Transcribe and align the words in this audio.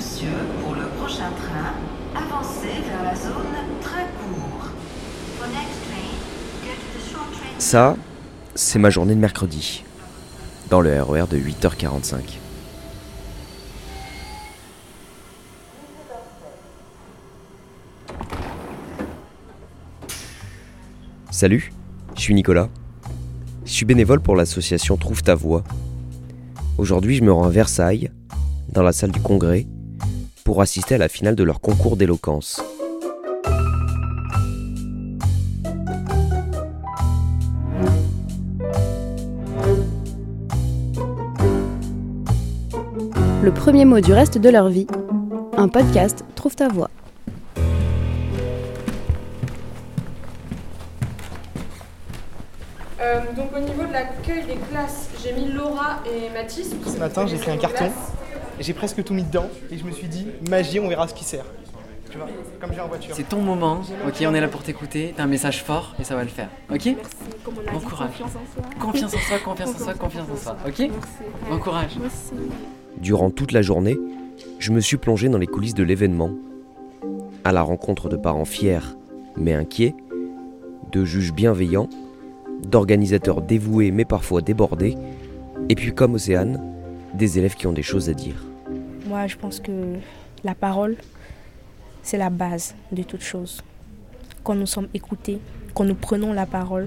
monsieur, 0.00 0.28
pour 0.64 0.74
le 0.74 0.86
prochain 0.98 1.30
train, 1.36 1.74
avancez 2.16 2.80
vers 2.88 3.02
la 3.04 3.14
zone 3.14 3.34
très 3.82 4.04
court. 4.04 4.70
Ça, 7.58 7.96
c'est 8.54 8.78
ma 8.78 8.88
journée 8.88 9.14
de 9.14 9.20
mercredi, 9.20 9.84
dans 10.70 10.80
le 10.80 11.02
RER 11.02 11.26
de 11.30 11.36
8h45. 11.36 12.38
Salut, 21.30 21.74
je 22.16 22.22
suis 22.22 22.32
Nicolas. 22.32 22.70
Je 23.66 23.72
suis 23.72 23.84
bénévole 23.84 24.20
pour 24.20 24.34
l'association 24.34 24.96
Trouve 24.96 25.22
ta 25.22 25.34
voix. 25.34 25.62
Aujourd'hui, 26.78 27.16
je 27.16 27.22
me 27.22 27.30
rends 27.30 27.44
à 27.44 27.50
Versailles, 27.50 28.10
dans 28.72 28.82
la 28.82 28.92
salle 28.92 29.10
du 29.10 29.20
congrès, 29.20 29.66
pour 30.50 30.62
assister 30.62 30.96
à 30.96 30.98
la 30.98 31.08
finale 31.08 31.36
de 31.36 31.44
leur 31.44 31.60
concours 31.60 31.96
d'éloquence. 31.96 32.60
Le 43.44 43.52
premier 43.54 43.84
mot 43.84 44.00
du 44.00 44.12
reste 44.12 44.38
de 44.38 44.48
leur 44.48 44.68
vie. 44.70 44.88
Un 45.56 45.68
podcast 45.68 46.24
Trouve 46.34 46.56
ta 46.56 46.66
voix. 46.66 46.90
Euh, 53.00 53.20
donc 53.36 53.56
au 53.56 53.60
niveau 53.60 53.84
de 53.84 53.92
l'accueil 53.92 54.42
des 54.46 54.58
classes, 54.68 55.10
j'ai 55.22 55.32
mis 55.32 55.52
Laura 55.52 56.00
et 56.06 56.28
Mathis. 56.34 56.70
Ce 56.84 56.98
matin, 56.98 57.28
j'ai 57.28 57.36
pris 57.36 57.52
un 57.52 57.56
carton 57.56 57.92
j'ai 58.60 58.74
presque 58.74 59.02
tout 59.02 59.14
mis 59.14 59.22
dedans 59.22 59.48
et 59.70 59.78
je 59.78 59.84
me 59.84 59.90
suis 59.90 60.06
dit, 60.06 60.26
magie, 60.48 60.80
on 60.80 60.88
verra 60.88 61.08
ce 61.08 61.14
qui 61.14 61.24
sert. 61.24 61.44
Tu 62.10 62.18
vois, 62.18 62.26
comme 62.60 62.72
j'ai 62.74 62.80
en 62.80 62.88
voiture. 62.88 63.14
C'est 63.14 63.28
ton 63.28 63.40
moment, 63.40 63.82
ok, 64.06 64.24
on 64.26 64.34
est 64.34 64.40
là 64.40 64.48
pour 64.48 64.62
t'écouter, 64.62 65.14
t'as 65.16 65.22
un 65.22 65.28
message 65.28 65.62
fort 65.62 65.94
et 66.00 66.04
ça 66.04 66.16
va 66.16 66.24
le 66.24 66.28
faire, 66.28 66.48
ok 66.70 66.96
Bon 67.72 67.78
courage. 67.78 68.10
Confiance 68.80 69.14
en 69.14 69.18
soi, 69.18 69.38
confiance 69.38 69.74
en 69.74 69.78
soi, 69.78 69.94
confiance 69.98 70.28
en 70.30 70.36
soi, 70.36 70.56
ok 70.66 70.90
Bon 71.48 71.58
courage. 71.58 71.96
Durant 72.98 73.30
toute 73.30 73.52
la 73.52 73.62
journée, 73.62 73.96
je 74.58 74.72
me 74.72 74.80
suis 74.80 74.96
plongé 74.96 75.28
dans 75.28 75.38
les 75.38 75.46
coulisses 75.46 75.74
de 75.74 75.84
l'événement, 75.84 76.32
à 77.44 77.52
la 77.52 77.62
rencontre 77.62 78.08
de 78.08 78.16
parents 78.16 78.44
fiers 78.44 78.96
mais 79.36 79.54
inquiets, 79.54 79.94
de 80.90 81.04
juges 81.04 81.32
bienveillants, 81.32 81.88
d'organisateurs 82.66 83.40
dévoués 83.40 83.92
mais 83.92 84.04
parfois 84.04 84.42
débordés, 84.42 84.96
et 85.68 85.76
puis 85.76 85.94
comme 85.94 86.14
Océane, 86.14 86.60
des 87.14 87.38
élèves 87.38 87.54
qui 87.54 87.68
ont 87.68 87.72
des 87.72 87.82
choses 87.82 88.08
à 88.08 88.14
dire. 88.14 88.49
Moi, 89.10 89.26
je 89.26 89.34
pense 89.34 89.58
que 89.58 89.96
la 90.44 90.54
parole, 90.54 90.96
c'est 92.00 92.16
la 92.16 92.30
base 92.30 92.76
de 92.92 93.02
toute 93.02 93.22
chose. 93.22 93.60
Quand 94.44 94.54
nous 94.54 94.66
sommes 94.66 94.86
écoutés, 94.94 95.40
quand 95.74 95.82
nous 95.82 95.96
prenons 95.96 96.32
la 96.32 96.46
parole, 96.46 96.86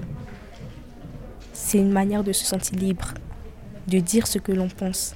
c'est 1.52 1.76
une 1.76 1.90
manière 1.92 2.24
de 2.24 2.32
se 2.32 2.46
sentir 2.46 2.78
libre, 2.78 3.12
de 3.88 3.98
dire 3.98 4.26
ce 4.26 4.38
que 4.38 4.52
l'on 4.52 4.68
pense. 4.68 5.14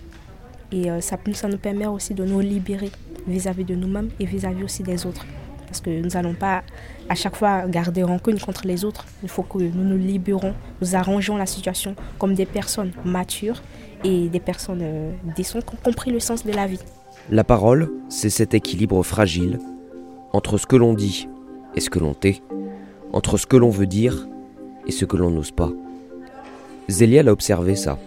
Et 0.71 0.91
euh, 0.91 1.01
ça, 1.01 1.17
nous 1.49 1.57
permet 1.57 1.87
aussi 1.87 2.13
de 2.13 2.27
nous 2.27 2.41
libérer 2.41 2.91
vis-à-vis 3.27 3.65
de 3.65 3.75
nous-mêmes 3.75 4.11
et 4.21 4.27
vis-à-vis 4.27 4.65
aussi 4.65 4.83
des 4.83 5.07
autres. 5.07 5.25
Parce 5.65 5.81
que 5.81 5.89
nous 5.89 6.11
n'allons 6.11 6.35
pas 6.35 6.63
à 7.09 7.15
chaque 7.15 7.37
fois 7.37 7.67
garder 7.69 8.03
rancune 8.03 8.39
contre 8.39 8.67
les 8.67 8.85
autres. 8.85 9.07
Il 9.23 9.31
faut 9.31 9.45
que 9.45 9.57
nous 9.57 9.85
nous 9.85 9.97
libérons, 9.97 10.53
nous 10.83 10.95
arrangeons 10.95 11.39
la 11.39 11.47
situation 11.47 11.97
comme 12.19 12.35
des 12.35 12.45
personnes 12.45 12.93
matures 13.03 13.63
et 14.05 14.29
des 14.29 14.41
personnes 14.41 14.83
euh, 14.83 15.13
décentes 15.35 15.65
qui 15.65 15.75
ont 15.75 15.79
compris 15.83 16.11
le 16.11 16.21
sens 16.21 16.45
de 16.45 16.53
la 16.53 16.67
vie. 16.67 16.81
La 17.31 17.45
parole, 17.45 17.91
c'est 18.09 18.31
cet 18.31 18.55
équilibre 18.55 19.03
fragile 19.03 19.59
entre 20.33 20.57
ce 20.57 20.65
que 20.65 20.77
l'on 20.77 20.95
dit 20.95 21.29
et 21.75 21.81
ce 21.81 21.91
que 21.91 21.99
l'on 21.99 22.15
tait, 22.15 22.41
entre 23.13 23.37
ce 23.37 23.47
que 23.47 23.59
l'on 23.59 23.69
veut 23.69 23.87
dire 23.87 24.27
et 24.87 24.93
ce 24.93 25.05
que 25.05 25.19
l'on 25.19 25.29
n'ose 25.29 25.51
pas. 25.51 25.71
Zélia 26.89 27.23
l'a 27.23 27.33
observé 27.33 27.77
ça. 27.77 27.99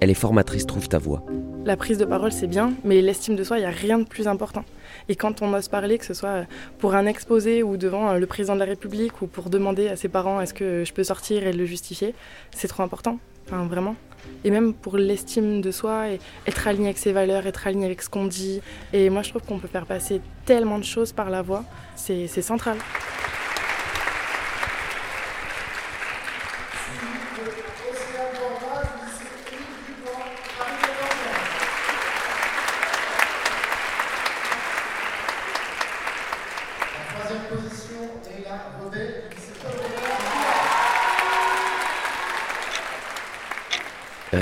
Elle 0.00 0.10
est 0.10 0.14
formatrice 0.14 0.66
Trouve 0.66 0.86
ta 0.86 0.98
voix. 0.98 1.24
La 1.64 1.78
prise 1.78 1.96
de 1.96 2.04
parole, 2.04 2.30
c'est 2.30 2.46
bien, 2.46 2.74
mais 2.84 3.00
l'estime 3.00 3.36
de 3.36 3.44
soi, 3.44 3.56
il 3.56 3.60
n'y 3.60 3.66
a 3.66 3.70
rien 3.70 3.98
de 3.98 4.04
plus 4.04 4.28
important. 4.28 4.66
Et 5.08 5.16
quand 5.16 5.40
on 5.40 5.54
ose 5.54 5.68
parler, 5.68 5.96
que 5.96 6.04
ce 6.04 6.12
soit 6.12 6.44
pour 6.78 6.94
un 6.94 7.06
exposé 7.06 7.62
ou 7.62 7.78
devant 7.78 8.10
euh, 8.10 8.18
le 8.18 8.26
président 8.26 8.54
de 8.54 8.58
la 8.60 8.66
République 8.66 9.22
ou 9.22 9.28
pour 9.28 9.48
demander 9.48 9.88
à 9.88 9.96
ses 9.96 10.08
parents 10.08 10.42
est-ce 10.42 10.52
que 10.52 10.84
je 10.84 10.92
peux 10.92 11.04
sortir 11.04 11.46
et 11.46 11.54
le 11.54 11.64
justifier, 11.64 12.14
c'est 12.54 12.68
trop 12.68 12.82
important. 12.82 13.18
Enfin, 13.46 13.66
vraiment. 13.66 13.96
Et 14.44 14.50
même 14.50 14.72
pour 14.72 14.98
l'estime 14.98 15.60
de 15.60 15.70
soi, 15.70 16.10
et 16.10 16.18
être 16.46 16.66
aligné 16.66 16.86
avec 16.86 16.98
ses 16.98 17.12
valeurs, 17.12 17.46
être 17.46 17.66
aligné 17.66 17.86
avec 17.86 18.02
ce 18.02 18.08
qu'on 18.08 18.26
dit. 18.26 18.60
Et 18.92 19.10
moi, 19.10 19.22
je 19.22 19.30
trouve 19.30 19.42
qu'on 19.42 19.58
peut 19.58 19.68
faire 19.68 19.86
passer 19.86 20.20
tellement 20.44 20.78
de 20.78 20.84
choses 20.84 21.12
par 21.12 21.30
la 21.30 21.42
voix. 21.42 21.64
C'est 21.96 22.26
c'est 22.26 22.42
central. 22.42 22.76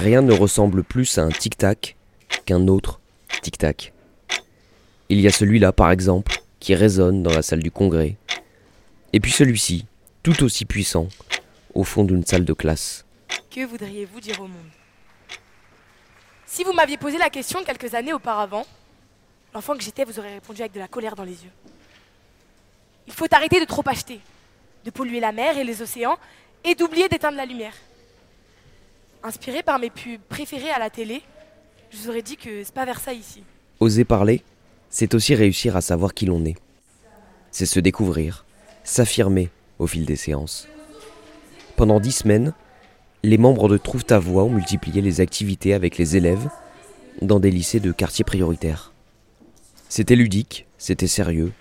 Rien 0.01 0.23
ne 0.23 0.33
ressemble 0.33 0.83
plus 0.83 1.19
à 1.19 1.25
un 1.25 1.29
tic-tac 1.29 1.95
qu'un 2.47 2.69
autre 2.69 3.01
tic-tac. 3.43 3.93
Il 5.11 5.21
y 5.21 5.27
a 5.27 5.31
celui-là, 5.31 5.73
par 5.73 5.91
exemple, 5.91 6.41
qui 6.59 6.75
résonne 6.75 7.23
dans 7.23 7.35
la 7.35 7.43
salle 7.43 7.63
du 7.63 7.71
congrès. 7.71 8.17
Et 9.13 9.21
puis 9.21 9.31
celui-ci, 9.31 9.85
tout 10.23 10.43
aussi 10.43 10.65
puissant, 10.65 11.11
au 11.75 11.85
fond 11.85 12.05
d'une 12.05 12.25
salle 12.25 12.47
de 12.47 12.55
classe. 12.55 13.05
Que 13.55 13.67
voudriez-vous 13.67 14.23
dire 14.23 14.41
au 14.41 14.47
monde? 14.47 14.71
Si 16.47 16.65
vous 16.65 16.73
m'aviez 16.73 16.97
posé 16.97 17.19
la 17.19 17.29
question 17.29 17.63
quelques 17.63 17.95
années 17.95 18.15
auparavant, 18.15 18.67
l'enfant 19.53 19.77
que 19.77 19.83
j'étais 19.83 20.05
vous 20.05 20.19
aurait 20.19 20.33
répondu 20.33 20.63
avec 20.63 20.73
de 20.73 20.81
la 20.81 20.89
colère 20.89 21.15
dans 21.15 21.25
les 21.25 21.45
yeux. 21.45 21.53
Il 23.07 23.13
faut 23.13 23.27
arrêter 23.33 23.61
de 23.61 23.67
trop 23.67 23.83
acheter, 23.85 24.21
de 24.83 24.91
polluer 24.91 25.21
la 25.21 25.33
mer 25.33 25.59
et 25.59 25.65
les 25.65 25.83
océans 25.83 26.17
et 26.65 26.75
d'oublier 26.75 27.11
d'éteindre 27.11 27.37
la 27.37 27.45
lumière. 27.45 27.75
Inspiré 29.23 29.63
par 29.63 29.79
mes 29.79 29.91
pubs 29.91 30.21
préférées 30.29 30.71
à 30.71 30.79
la 30.79 30.89
télé, 30.89 31.23
je 31.91 31.99
vous 31.99 32.09
aurais 32.09 32.23
dit 32.23 32.37
que 32.37 32.65
c'est 32.65 32.75
pas 32.75 32.87
vers 32.87 33.01
ça 33.01 33.13
ici. 33.13 33.43
Oser 33.79 34.05
parler, 34.05 34.43
c'est 34.89 35.15
aussi 35.15 35.35
réussir 35.35 35.77
à 35.77 35.83
savoir 35.83 36.15
qui 36.15 36.25
l'on 36.25 36.45
est. 36.45 36.57
C'est 37.51 37.67
se 37.67 37.81
découvrir, 37.81 38.47
s'affirmer 38.83 39.51
au 39.79 39.87
fil 39.87 40.07
des 40.07 40.17
séances. 40.17 40.69
Pendant 41.77 42.01
dix 42.01 42.13
semaines, 42.13 42.55
les 43.23 43.37
membres 43.37 43.69
de 43.69 43.77
Trouve 43.77 44.05
ta 44.05 44.19
voix 44.19 44.45
ont 44.45 44.51
multiplié 44.51 45.03
les 45.03 45.21
activités 45.21 45.75
avec 45.75 45.99
les 45.99 46.17
élèves 46.17 46.49
dans 47.21 47.41
des 47.41 47.51
lycées 47.51 47.81
de 47.81 47.93
quartiers 47.93 48.25
prioritaires. 48.25 48.93
C'était 49.91 50.17
ludique, 50.17 50.67
c'était 50.79 51.07
sérieux, 51.07 51.53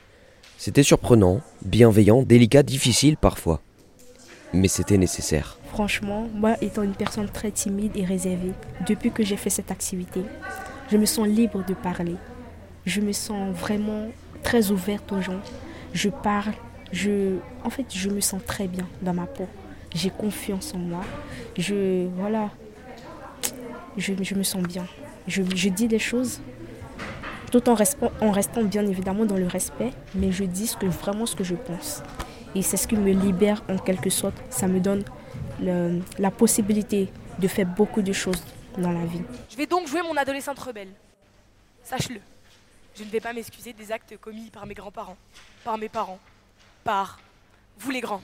c'était 0.58 0.84
surprenant, 0.84 1.42
bienveillant, 1.64 2.24
délicat, 2.24 2.64
difficile 2.64 3.18
parfois. 3.18 3.62
Mais 4.54 4.68
c'était 4.70 4.98
nécessaire. 4.98 5.59
Franchement, 5.70 6.28
moi 6.34 6.56
étant 6.62 6.84
une 6.84 6.96
personne 6.96 7.30
très 7.30 7.52
timide 7.52 7.92
et 7.96 8.04
réservée, 8.04 8.54
depuis 8.88 9.12
que 9.12 9.24
j'ai 9.24 9.38
fait 9.38 9.50
cette 9.50 9.72
activité, 9.72 10.22
je 10.92 10.98
me 10.98 11.06
sens 11.06 11.28
libre 11.28 11.64
de 11.64 11.74
parler. 11.74 12.16
Je 12.86 13.02
me 13.02 13.12
sens 13.12 13.56
vraiment 13.56 14.08
très 14.42 14.72
ouverte 14.72 15.12
aux 15.12 15.22
gens. 15.22 15.40
Je 15.94 16.10
parle, 16.10 16.54
je, 16.92 17.38
en 17.64 17.70
fait, 17.70 17.86
je 17.90 18.10
me 18.10 18.20
sens 18.20 18.42
très 18.46 18.68
bien 18.68 18.88
dans 19.02 19.14
ma 19.14 19.28
peau. 19.28 19.48
J'ai 19.94 20.10
confiance 20.10 20.74
en 20.74 20.80
moi. 20.80 21.02
Je, 21.58 22.08
voilà, 22.18 22.50
je, 23.98 24.14
me 24.34 24.44
sens 24.44 24.64
bien. 24.64 24.86
Je, 25.28 25.42
dis 25.42 25.88
des 25.88 26.00
choses 26.00 26.42
tout 27.52 27.70
en 27.70 27.76
restant, 27.76 28.12
en 28.22 28.32
restant 28.32 28.64
bien 28.64 28.86
évidemment 28.88 29.26
dans 29.26 29.38
le 29.38 29.48
respect, 29.48 29.92
mais 30.16 30.32
je 30.32 30.44
dis 30.44 30.72
vraiment 30.82 31.26
ce 31.26 31.36
que 31.36 31.44
je 31.44 31.56
pense. 31.56 32.02
Et 32.56 32.64
c'est 32.64 32.78
ce 32.78 32.88
qui 32.88 32.96
me 32.96 33.12
libère 33.12 33.64
en 33.70 33.78
quelque 33.78 34.10
sorte. 34.10 34.36
Ça 34.50 34.68
me 34.68 34.80
donne 34.80 35.04
le- 35.62 36.02
la 36.18 36.32
possibilité 36.32 37.10
de 37.40 37.48
faire 37.48 37.66
beaucoup 37.66 38.02
de 38.02 38.14
choses 38.14 38.42
dans 38.78 38.92
la 38.92 39.06
vie. 39.06 39.22
Je 39.50 39.56
vais 39.58 39.66
donc 39.66 39.88
jouer 39.88 40.02
mon 40.02 40.16
adolescente 40.16 40.60
rebelle. 40.60 40.90
Sache-le, 41.84 42.20
je 42.96 43.04
ne 43.04 43.10
vais 43.10 43.20
pas 43.20 43.34
m'excuser 43.34 43.74
des 43.74 43.92
actes 43.92 44.16
commis 44.18 44.50
par 44.50 44.66
mes 44.66 44.74
grands-parents, 44.74 45.18
par 45.64 45.78
mes 45.78 45.90
parents, 45.90 46.20
par 46.84 47.20
vous 47.80 47.92
les 47.92 48.02
grands. 48.02 48.22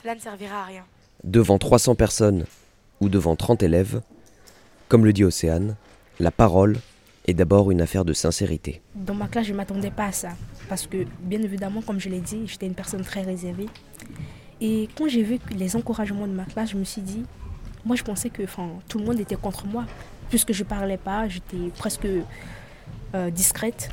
Cela 0.00 0.14
ne 0.14 0.20
servira 0.20 0.62
à 0.62 0.64
rien. 0.64 0.84
Devant 1.22 1.58
300 1.58 1.94
personnes 1.94 2.44
ou 3.00 3.08
devant 3.08 3.36
30 3.36 3.62
élèves, 3.62 4.02
comme 4.88 5.04
le 5.04 5.12
dit 5.12 5.24
Océane, 5.24 5.76
la 6.20 6.30
parole 6.30 6.76
est 7.26 7.34
d'abord 7.34 7.70
une 7.70 7.80
affaire 7.80 8.04
de 8.04 8.12
sincérité. 8.12 8.82
Dans 8.94 9.14
ma 9.14 9.26
classe, 9.28 9.46
je 9.46 9.52
ne 9.52 9.56
m'attendais 9.56 9.90
pas 9.90 10.06
à 10.06 10.12
ça. 10.12 10.30
Parce 10.68 10.86
que, 10.86 11.06
bien 11.20 11.40
évidemment, 11.42 11.80
comme 11.82 11.98
je 11.98 12.08
l'ai 12.10 12.20
dit, 12.20 12.46
j'étais 12.46 12.66
une 12.66 12.74
personne 12.74 13.02
très 13.02 13.22
réservée. 13.22 13.66
Et 14.60 14.88
quand 14.96 15.08
j'ai 15.08 15.22
vu 15.22 15.38
les 15.50 15.76
encouragements 15.76 16.26
de 16.26 16.32
ma 16.32 16.44
classe, 16.44 16.70
je 16.70 16.76
me 16.76 16.84
suis 16.84 17.02
dit, 17.02 17.24
moi 17.84 17.96
je 17.96 18.02
pensais 18.02 18.30
que 18.30 18.42
tout 18.88 18.98
le 18.98 19.04
monde 19.04 19.20
était 19.20 19.36
contre 19.36 19.66
moi. 19.66 19.84
Puisque 20.30 20.52
je 20.52 20.64
parlais 20.64 20.96
pas, 20.96 21.28
j'étais 21.28 21.70
presque 21.76 22.06
euh, 23.14 23.30
discrète. 23.30 23.90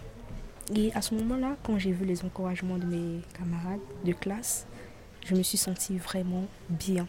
Et 0.74 0.94
à 0.94 1.02
ce 1.02 1.14
moment-là, 1.16 1.58
quand 1.64 1.78
j'ai 1.78 1.92
vu 1.92 2.06
les 2.06 2.24
encouragements 2.24 2.78
de 2.78 2.86
mes 2.86 3.22
camarades 3.38 3.82
de 4.06 4.14
classe, 4.14 4.66
je 5.26 5.36
me 5.36 5.44
suis 5.44 5.58
sentie 5.58 5.98
vraiment 5.98 6.46
bien 6.70 7.08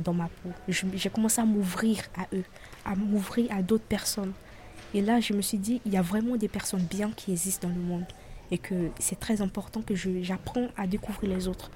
dans 0.00 0.14
ma 0.14 0.28
peau. 0.28 0.50
J'ai 0.68 1.10
commencé 1.10 1.40
à 1.40 1.44
m'ouvrir 1.44 1.98
à 2.16 2.26
eux, 2.34 2.44
à 2.84 2.96
m'ouvrir 2.96 3.52
à 3.52 3.62
d'autres 3.62 3.84
personnes. 3.84 4.32
Et 4.92 5.00
là, 5.00 5.20
je 5.20 5.34
me 5.34 5.42
suis 5.42 5.58
dit, 5.58 5.80
il 5.84 5.92
y 5.92 5.96
a 5.96 6.02
vraiment 6.02 6.36
des 6.36 6.48
personnes 6.48 6.82
bien 6.82 7.10
qui 7.10 7.32
existent 7.32 7.68
dans 7.68 7.74
le 7.74 7.80
monde. 7.80 8.04
Et 8.50 8.58
que 8.58 8.90
c'est 8.98 9.18
très 9.18 9.40
important 9.40 9.82
que 9.82 9.94
j'apprends 9.94 10.68
à 10.76 10.86
découvrir 10.86 11.30
les 11.34 11.48
autres. 11.48 11.70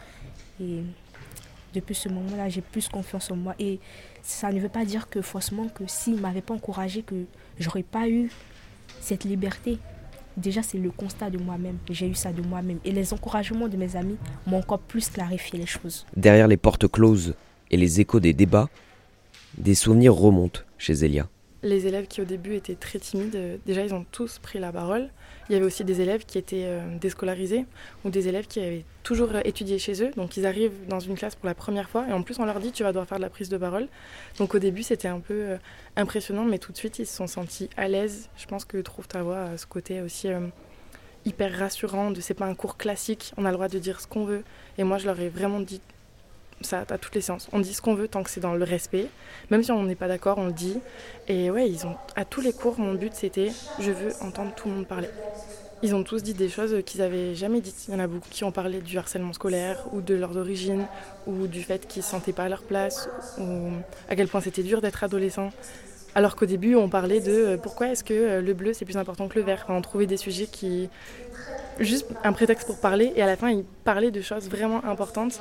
Depuis 1.74 1.94
ce 1.94 2.08
moment-là, 2.08 2.48
j'ai 2.48 2.60
plus 2.60 2.88
confiance 2.88 3.30
en 3.30 3.36
moi. 3.36 3.54
Et 3.58 3.80
ça 4.22 4.50
ne 4.52 4.60
veut 4.60 4.68
pas 4.68 4.84
dire 4.84 5.08
que 5.08 5.22
forcément 5.22 5.68
que 5.68 5.84
s'ils 5.86 6.16
ne 6.16 6.20
m'avaient 6.20 6.42
pas 6.42 6.54
encouragé, 6.54 7.02
que 7.02 7.24
j'aurais 7.58 7.82
pas 7.82 8.08
eu 8.08 8.30
cette 9.00 9.24
liberté. 9.24 9.78
Déjà, 10.36 10.62
c'est 10.62 10.78
le 10.78 10.90
constat 10.90 11.30
de 11.30 11.38
moi-même. 11.38 11.78
J'ai 11.90 12.08
eu 12.08 12.14
ça 12.14 12.32
de 12.32 12.42
moi-même. 12.42 12.78
Et 12.84 12.92
les 12.92 13.12
encouragements 13.12 13.68
de 13.68 13.76
mes 13.76 13.96
amis 13.96 14.16
m'ont 14.46 14.58
encore 14.58 14.78
plus 14.78 15.08
clarifié 15.10 15.58
les 15.58 15.66
choses. 15.66 16.06
Derrière 16.16 16.46
les 16.46 16.56
portes 16.56 16.88
closes 16.88 17.34
et 17.70 17.76
les 17.76 18.00
échos 18.00 18.20
des 18.20 18.32
débats, 18.32 18.68
des 19.56 19.74
souvenirs 19.74 20.14
remontent 20.14 20.60
chez 20.78 21.04
Elia. 21.04 21.28
Les 21.64 21.88
élèves 21.88 22.06
qui 22.06 22.20
au 22.20 22.24
début 22.24 22.54
étaient 22.54 22.76
très 22.76 23.00
timides, 23.00 23.34
euh, 23.34 23.56
déjà 23.66 23.82
ils 23.82 23.92
ont 23.92 24.06
tous 24.12 24.38
pris 24.38 24.60
la 24.60 24.70
parole. 24.70 25.08
Il 25.48 25.54
y 25.54 25.56
avait 25.56 25.64
aussi 25.64 25.82
des 25.82 26.00
élèves 26.00 26.24
qui 26.24 26.38
étaient 26.38 26.66
euh, 26.66 26.96
déscolarisés 27.00 27.64
ou 28.04 28.10
des 28.10 28.28
élèves 28.28 28.46
qui 28.46 28.60
avaient 28.60 28.84
toujours 29.02 29.34
euh, 29.34 29.40
étudié 29.44 29.80
chez 29.80 30.04
eux. 30.04 30.12
Donc 30.16 30.36
ils 30.36 30.46
arrivent 30.46 30.86
dans 30.88 31.00
une 31.00 31.16
classe 31.16 31.34
pour 31.34 31.46
la 31.46 31.54
première 31.54 31.90
fois 31.90 32.06
et 32.08 32.12
en 32.12 32.22
plus 32.22 32.38
on 32.38 32.44
leur 32.44 32.60
dit 32.60 32.70
tu 32.70 32.84
vas 32.84 32.90
devoir 32.90 33.08
faire 33.08 33.18
de 33.18 33.22
la 33.22 33.30
prise 33.30 33.48
de 33.48 33.56
parole. 33.56 33.88
Donc 34.38 34.54
au 34.54 34.60
début 34.60 34.84
c'était 34.84 35.08
un 35.08 35.18
peu 35.18 35.56
impressionnant 35.96 36.44
mais 36.44 36.58
tout 36.58 36.70
de 36.70 36.76
suite 36.76 37.00
ils 37.00 37.06
se 37.06 37.16
sont 37.16 37.26
sentis 37.26 37.68
à 37.76 37.88
l'aise. 37.88 38.28
Je 38.36 38.46
pense 38.46 38.64
que 38.64 38.78
Trouve 38.78 39.08
ta 39.08 39.22
voix 39.22 39.56
ce 39.56 39.66
côté 39.66 40.00
aussi 40.00 40.28
hyper 41.24 41.58
rassurant 41.58 42.12
de 42.12 42.20
c'est 42.20 42.34
pas 42.34 42.46
un 42.46 42.54
cours 42.54 42.76
classique, 42.76 43.32
on 43.36 43.44
a 43.44 43.48
le 43.48 43.54
droit 43.54 43.68
de 43.68 43.78
dire 43.78 44.00
ce 44.00 44.06
qu'on 44.06 44.24
veut. 44.24 44.44
Et 44.78 44.84
moi 44.84 44.98
je 44.98 45.06
leur 45.06 45.18
ai 45.18 45.28
vraiment 45.28 45.60
dit 45.60 45.80
ça 46.62 46.84
à 46.88 46.98
toutes 46.98 47.14
les 47.14 47.20
séances. 47.20 47.48
On 47.52 47.60
dit 47.60 47.74
ce 47.74 47.82
qu'on 47.82 47.94
veut 47.94 48.08
tant 48.08 48.22
que 48.22 48.30
c'est 48.30 48.40
dans 48.40 48.54
le 48.54 48.64
respect. 48.64 49.06
Même 49.50 49.62
si 49.62 49.72
on 49.72 49.82
n'est 49.82 49.94
pas 49.94 50.08
d'accord, 50.08 50.38
on 50.38 50.46
le 50.46 50.52
dit. 50.52 50.78
Et 51.28 51.50
ouais, 51.50 51.68
ils 51.68 51.86
ont 51.86 51.96
à 52.16 52.24
tous 52.24 52.40
les 52.40 52.52
cours, 52.52 52.78
mon 52.78 52.94
but 52.94 53.14
c'était 53.14 53.50
je 53.80 53.90
veux 53.90 54.12
entendre 54.20 54.54
tout 54.54 54.68
le 54.68 54.74
monde 54.74 54.86
parler. 54.86 55.08
Ils 55.82 55.94
ont 55.94 56.02
tous 56.02 56.24
dit 56.24 56.34
des 56.34 56.48
choses 56.48 56.82
qu'ils 56.84 57.00
n'avaient 57.00 57.36
jamais 57.36 57.60
dites. 57.60 57.86
Il 57.86 57.94
y 57.94 57.96
en 57.96 58.00
a 58.00 58.08
beaucoup 58.08 58.28
qui 58.30 58.42
ont 58.42 58.50
parlé 58.50 58.80
du 58.80 58.98
harcèlement 58.98 59.32
scolaire 59.32 59.84
ou 59.92 60.00
de 60.00 60.14
leurs 60.14 60.36
origines 60.36 60.86
ou 61.28 61.46
du 61.46 61.62
fait 61.62 61.86
qu'ils 61.86 62.00
ne 62.00 62.04
se 62.04 62.10
sentaient 62.10 62.32
pas 62.32 62.44
à 62.44 62.48
leur 62.48 62.62
place 62.62 63.08
ou 63.38 63.70
à 64.08 64.16
quel 64.16 64.26
point 64.26 64.40
c'était 64.40 64.64
dur 64.64 64.80
d'être 64.80 65.04
adolescent. 65.04 65.50
Alors 66.14 66.34
qu'au 66.34 66.46
début, 66.46 66.74
on 66.74 66.88
parlait 66.88 67.20
de 67.20 67.30
euh, 67.30 67.56
pourquoi 67.56 67.88
est-ce 67.88 68.02
que 68.02 68.14
euh, 68.14 68.40
le 68.40 68.54
bleu 68.54 68.72
c'est 68.72 68.84
plus 68.84 68.96
important 68.96 69.28
que 69.28 69.38
le 69.38 69.44
vert? 69.44 69.66
on 69.68 69.80
trouvait 69.82 70.06
des 70.06 70.16
sujets 70.16 70.46
qui. 70.46 70.88
Juste 71.78 72.06
un 72.24 72.32
prétexte 72.32 72.66
pour 72.66 72.78
parler 72.78 73.12
et 73.16 73.22
à 73.22 73.26
la 73.26 73.36
fin, 73.36 73.50
ils 73.50 73.64
parlaient 73.84 74.10
de 74.10 74.20
choses 74.20 74.48
vraiment 74.48 74.84
importantes 74.84 75.40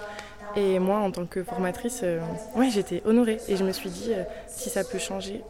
et 0.55 0.79
moi, 0.79 0.97
en 0.99 1.11
tant 1.11 1.25
que 1.25 1.43
formatrice, 1.43 1.99
euh, 2.03 2.19
ouais, 2.55 2.69
j'étais 2.71 3.03
honorée. 3.05 3.37
Et 3.47 3.57
je 3.57 3.63
me 3.63 3.71
suis 3.71 3.89
dit, 3.89 4.13
euh, 4.13 4.23
si 4.47 4.69
ça 4.69 4.83
peut 4.83 4.97
changer 4.97 5.43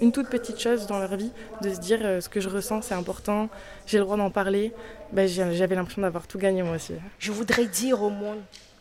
une 0.00 0.12
toute 0.12 0.28
petite 0.28 0.58
chose 0.58 0.86
dans 0.86 0.98
leur 0.98 1.16
vie, 1.16 1.30
de 1.62 1.72
se 1.72 1.80
dire 1.80 2.00
euh, 2.02 2.20
ce 2.20 2.28
que 2.28 2.40
je 2.40 2.48
ressens, 2.48 2.82
c'est 2.82 2.94
important, 2.94 3.48
j'ai 3.86 3.98
le 3.98 4.04
droit 4.04 4.16
d'en 4.16 4.30
parler, 4.30 4.72
ben, 5.12 5.26
j'avais 5.28 5.74
l'impression 5.74 6.02
d'avoir 6.02 6.26
tout 6.26 6.38
gagné 6.38 6.62
moi 6.62 6.76
aussi. 6.76 6.94
Je 7.18 7.32
voudrais 7.32 7.66
dire 7.66 8.02
au 8.02 8.10
monde 8.10 8.40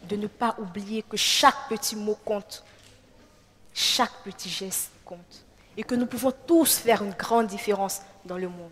de 0.10 0.16
ne 0.16 0.28
pas 0.28 0.56
oublier 0.60 1.04
que 1.04 1.18
chaque 1.18 1.68
petit 1.70 1.96
mot 1.96 2.18
compte, 2.24 2.64
chaque 3.74 4.24
petit 4.24 4.50
geste 4.50 4.92
compte, 5.04 5.46
et 5.76 5.84
que 5.84 5.96
nous 5.96 6.06
pouvons 6.06 6.34
tous 6.48 6.78
faire 6.78 7.04
une 7.04 7.14
grande 7.14 7.48
différence 7.48 8.02
dans 8.26 8.38
le 8.38 8.48
monde. 8.48 8.72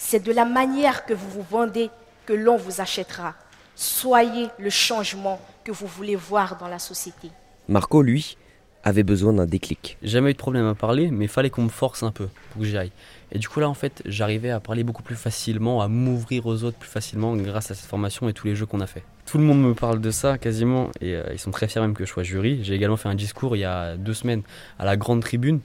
C'est 0.00 0.24
de 0.24 0.32
la 0.32 0.44
manière 0.44 1.04
que 1.06 1.12
vous 1.12 1.28
vous 1.28 1.46
vendez 1.50 1.90
que 2.24 2.32
l'on 2.32 2.56
vous 2.56 2.80
achètera. 2.80 3.34
Soyez 3.74 4.46
le 4.58 4.70
changement 4.70 5.40
que 5.64 5.72
vous 5.72 5.88
voulez 5.88 6.14
voir 6.14 6.56
dans 6.56 6.68
la 6.68 6.78
société. 6.78 7.30
Marco, 7.68 8.00
lui, 8.00 8.38
avait 8.84 9.02
besoin 9.02 9.32
d'un 9.32 9.44
déclic. 9.44 9.98
Jamais 10.04 10.30
eu 10.30 10.34
de 10.34 10.38
problème 10.38 10.66
à 10.66 10.76
parler, 10.76 11.10
mais 11.10 11.24
il 11.24 11.28
fallait 11.28 11.50
qu'on 11.50 11.64
me 11.64 11.68
force 11.68 12.04
un 12.04 12.12
peu 12.12 12.28
pour 12.52 12.62
que 12.62 12.66
j'y 12.66 12.78
aille. 12.78 12.92
Et 13.32 13.40
du 13.40 13.48
coup 13.48 13.58
là 13.58 13.68
en 13.68 13.74
fait 13.74 14.00
j'arrivais 14.06 14.50
à 14.50 14.60
parler 14.60 14.84
beaucoup 14.84 15.02
plus 15.02 15.16
facilement, 15.16 15.82
à 15.82 15.88
m'ouvrir 15.88 16.46
aux 16.46 16.62
autres 16.62 16.78
plus 16.78 16.88
facilement 16.88 17.36
grâce 17.36 17.72
à 17.72 17.74
cette 17.74 17.86
formation 17.86 18.28
et 18.28 18.32
tous 18.32 18.46
les 18.46 18.54
jeux 18.54 18.66
qu'on 18.66 18.80
a 18.80 18.86
fait. 18.86 19.02
Tout 19.26 19.36
le 19.38 19.44
monde 19.44 19.60
me 19.60 19.74
parle 19.74 20.00
de 20.00 20.10
ça 20.12 20.38
quasiment 20.38 20.90
et 21.00 21.16
euh, 21.16 21.24
ils 21.32 21.38
sont 21.40 21.50
très 21.50 21.66
fiers 21.66 21.80
même 21.80 21.92
que 21.92 22.06
je 22.06 22.10
sois 22.10 22.22
jury. 22.22 22.60
J'ai 22.62 22.74
également 22.74 22.96
fait 22.96 23.08
un 23.08 23.16
discours 23.16 23.56
il 23.56 23.60
y 23.60 23.64
a 23.64 23.96
deux 23.96 24.14
semaines 24.14 24.42
à 24.78 24.84
la 24.84 24.96
grande 24.96 25.22
tribune. 25.22 25.60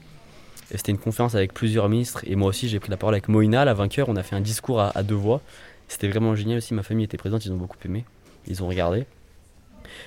Et 0.74 0.78
c'était 0.78 0.92
une 0.92 0.98
conférence 0.98 1.36
avec 1.36 1.54
plusieurs 1.54 1.88
ministres 1.88 2.22
et 2.26 2.36
moi 2.36 2.50
aussi 2.50 2.68
j'ai 2.68 2.80
pris 2.80 2.90
la 2.90 2.98
parole 2.98 3.14
avec 3.14 3.30
Moïna, 3.30 3.64
la 3.64 3.74
vainqueur. 3.74 4.10
On 4.10 4.16
a 4.16 4.24
fait 4.24 4.36
un 4.36 4.42
discours 4.42 4.82
à 4.82 5.04
deux 5.04 5.16
voix 5.16 5.42
c'était 5.94 6.08
vraiment 6.08 6.36
génial 6.36 6.58
aussi, 6.58 6.74
ma 6.74 6.84
famille 6.84 7.06
était 7.06 7.18
présente, 7.18 7.46
ils 7.46 7.52
ont 7.52 7.58
beaucoup 7.58 7.78
aimé, 7.86 8.06
ils 8.48 8.64
ont 8.64 8.68
regardé. 8.68 9.06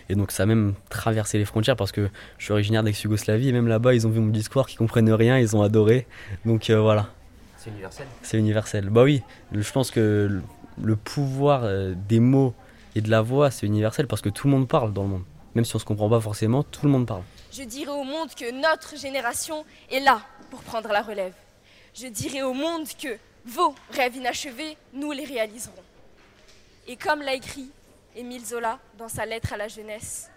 Et 0.09 0.15
donc 0.15 0.33
ça 0.33 0.43
a 0.43 0.47
même 0.47 0.75
traversé 0.91 1.39
les 1.39 1.45
frontières 1.45 1.77
parce 1.77 1.93
que 1.93 2.09
je 2.39 2.45
suis 2.45 2.53
originaire 2.53 2.83
d'ex-Yougoslavie 2.83 3.49
et 3.49 3.53
même 3.53 3.69
là-bas 3.69 3.95
ils 3.95 4.07
ont 4.07 4.11
vu 4.11 4.21
mon 4.21 4.33
discours, 4.33 4.67
qui 4.67 4.77
comprennent 4.77 5.13
rien, 5.13 5.39
ils 5.39 5.55
ont 5.57 5.63
adoré. 5.63 6.07
Donc 6.45 6.71
euh, 6.71 6.81
voilà. 6.81 7.09
C'est 7.57 7.71
universel 7.71 8.07
C'est 8.23 8.39
universel. 8.39 8.91
Bah 8.91 9.05
oui, 9.05 9.23
je 9.53 9.71
pense 9.71 9.91
que 9.91 10.41
le 10.83 10.97
pouvoir 10.97 11.63
euh, 11.65 11.95
des 12.09 12.21
mots 12.21 12.55
et 12.97 13.01
de 13.01 13.11
la 13.11 13.23
voix 13.23 13.51
c'est 13.51 13.67
universel 13.67 14.07
parce 14.07 14.23
que 14.23 14.29
tout 14.29 14.49
le 14.49 14.53
monde 14.55 14.67
parle 14.67 14.93
dans 14.93 15.03
le 15.03 15.09
monde. 15.09 15.25
Même 15.55 15.65
si 15.65 15.75
on 15.77 15.79
se 15.79 15.85
comprend 15.85 16.11
pas 16.11 16.21
forcément, 16.21 16.65
tout 16.65 16.85
le 16.85 16.93
monde 16.93 17.07
parle. 17.07 17.23
Je 17.53 17.63
dirais 17.63 17.93
au 17.93 18.05
monde 18.05 18.29
que 18.35 18.51
notre 18.61 18.99
génération 18.99 19.65
est 19.91 20.01
là 20.01 20.21
pour 20.47 20.63
prendre 20.63 20.89
la 20.89 21.03
relève. 21.03 21.35
Je 21.95 22.07
dirais 22.07 22.43
au 22.43 22.53
monde 22.53 22.87
que 23.01 23.19
vos 23.45 23.75
rêves 23.91 24.17
inachevés, 24.17 24.77
nous 24.93 25.13
les 25.13 25.25
réaliserons. 25.25 25.73
Et 26.87 26.97
comme 26.97 27.23
l'a 27.23 27.35
écrit 27.35 27.71
Émile 28.15 28.45
Zola 28.45 28.79
dans 28.99 29.09
sa 29.09 29.27
lettre 29.27 29.53
à 29.53 29.57
la 29.57 29.69
jeunesse, 29.69 30.29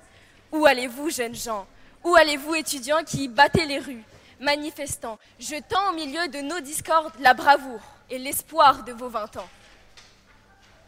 où 0.51 0.65
allez-vous, 0.65 1.09
jeunes 1.09 1.35
gens? 1.35 1.67
Où 2.03 2.15
allez-vous, 2.15 2.55
étudiants 2.55 3.03
qui 3.03 3.27
battez 3.27 3.65
les 3.65 3.79
rues, 3.79 4.03
manifestants, 4.39 5.19
jetant 5.39 5.91
au 5.91 5.95
milieu 5.95 6.27
de 6.27 6.39
nos 6.39 6.59
discordes 6.59 7.13
la 7.19 7.33
bravoure 7.33 7.81
et 8.09 8.17
l'espoir 8.17 8.83
de 8.83 8.93
vos 8.93 9.09
vingt 9.09 9.35
ans 9.37 9.49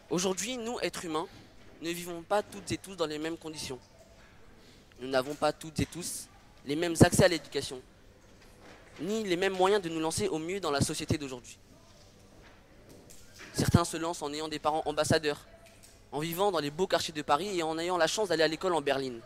Aujourd'hui, 0.10 0.58
nous, 0.58 0.80
êtres 0.82 1.06
humains, 1.06 1.28
ne 1.82 1.90
vivons 1.90 2.22
pas 2.22 2.44
toutes 2.44 2.72
et 2.72 2.78
tous 2.78 2.96
dans 2.96 3.06
les 3.06 3.18
mêmes 3.18 3.38
conditions. 3.38 3.80
Nous 5.00 5.08
n'avons 5.08 5.36
pas 5.36 5.52
toutes 5.52 5.80
et 5.80 5.86
tous 5.86 6.28
les 6.66 6.76
mêmes 6.76 6.96
accès 7.00 7.24
à 7.24 7.28
l'éducation, 7.28 7.82
ni 9.00 9.24
les 9.24 9.38
mêmes 9.38 9.54
moyens 9.54 9.82
de 9.82 9.90
nous 9.90 10.00
lancer 10.00 10.28
au 10.28 10.38
mieux 10.38 10.60
dans 10.60 10.72
la 10.72 10.82
société 10.82 11.18
d'aujourd'hui. 11.18 11.58
Certains 13.54 13.86
se 13.86 13.98
lancent 13.98 14.22
en 14.22 14.34
ayant 14.34 14.48
des 14.48 14.60
parents 14.60 14.84
ambassadeurs, 14.86 15.46
en 16.12 16.20
vivant 16.20 16.52
dans 16.52 16.60
les 16.60 16.72
beaux 16.72 16.88
quartiers 16.88 17.14
de 17.14 17.22
Paris 17.22 17.58
et 17.58 17.64
en 17.64 17.78
ayant 17.78 17.98
la 17.98 18.08
chance 18.08 18.30
d'aller 18.30 18.44
à 18.44 18.48
l'école 18.48 18.74
en 18.74 18.82
Berlin. 18.82 19.20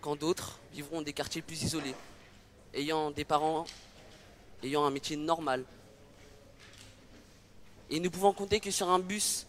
Quand 0.00 0.16
d'autres 0.16 0.58
vivront 0.72 0.96
dans 0.96 1.02
des 1.02 1.12
quartiers 1.12 1.42
plus 1.42 1.62
isolés, 1.62 1.94
ayant 2.74 3.10
des 3.10 3.24
parents 3.24 3.64
ayant 4.62 4.84
un 4.84 4.90
métier 4.90 5.16
normal. 5.16 5.64
Et 7.90 8.00
nous 8.00 8.10
pouvons 8.10 8.32
compter 8.32 8.60
que 8.60 8.70
sur 8.70 8.88
un 8.88 8.98
bus 8.98 9.46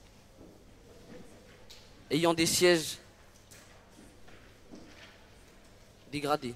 ayant 2.10 2.34
des 2.34 2.46
sièges 2.46 2.98
dégradés, 6.12 6.54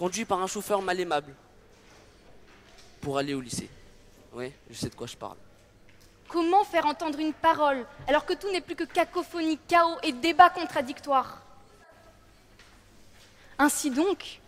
conduit 0.00 0.24
par 0.24 0.40
un 0.40 0.46
chauffeur 0.46 0.80
mal 0.80 0.98
aimable, 0.98 1.34
pour 3.02 3.18
aller 3.18 3.34
au 3.34 3.40
lycée. 3.42 3.68
Oui, 4.32 4.50
je 4.70 4.74
sais 4.74 4.88
de 4.88 4.94
quoi 4.94 5.06
je 5.06 5.14
parle. 5.14 5.36
Comment 6.26 6.64
faire 6.64 6.86
entendre 6.86 7.18
une 7.18 7.34
parole 7.34 7.84
alors 8.08 8.24
que 8.24 8.32
tout 8.32 8.50
n'est 8.50 8.62
plus 8.62 8.76
que 8.76 8.84
cacophonie, 8.84 9.58
chaos 9.68 9.98
et 10.02 10.12
débat 10.12 10.48
contradictoires 10.48 11.42
Ainsi 13.58 13.90
donc, 13.90 14.40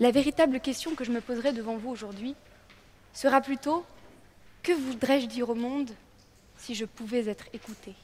la 0.00 0.10
véritable 0.10 0.58
question 0.58 0.96
que 0.96 1.04
je 1.04 1.12
me 1.12 1.20
poserai 1.20 1.52
devant 1.52 1.76
vous 1.76 1.90
aujourd'hui 1.90 2.34
sera 3.12 3.40
plutôt 3.40 3.84
que 4.64 4.72
voudrais-je 4.72 5.26
dire 5.26 5.48
au 5.48 5.54
monde 5.54 5.90
si 6.56 6.74
je 6.74 6.86
pouvais 6.86 7.28
être 7.28 7.44
écouté? 7.52 7.94